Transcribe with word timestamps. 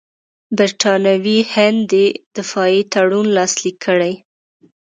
برټانوي 0.57 1.39
هند 1.53 1.79
دې 1.91 2.05
دفاعي 2.35 2.81
تړون 2.93 3.27
لاسلیک 3.37 3.77
کړي. 3.85 4.13